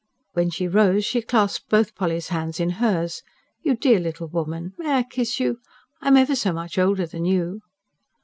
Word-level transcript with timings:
When 0.33 0.49
she 0.49 0.67
rose, 0.67 1.05
she 1.05 1.21
clasped 1.21 1.69
both 1.69 1.93
Polly's 1.93 2.29
hands 2.29 2.59
in 2.59 2.71
hers. 2.81 3.21
"You 3.61 3.75
dear 3.75 3.99
little 3.99 4.25
woman... 4.27 4.73
may 4.79 4.93
I 4.95 5.03
kiss 5.03 5.39
you? 5.39 5.59
I 6.01 6.07
am 6.07 6.17
ever 6.17 6.35
so 6.35 6.51
much 6.51 6.79
older 6.79 7.05
than 7.05 7.23
you." 7.25 7.61